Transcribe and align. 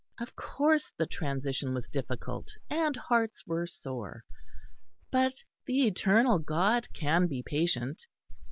Of 0.19 0.35
course 0.35 0.91
the 0.97 1.05
transition 1.05 1.75
was 1.75 1.87
difficult 1.87 2.49
and 2.71 2.95
hearts 2.95 3.45
were 3.45 3.67
sore; 3.67 4.23
but 5.11 5.43
the 5.67 5.85
Eternal 5.85 6.39
God 6.39 6.87
can 6.91 7.27
be 7.27 7.43
patient. 7.43 8.07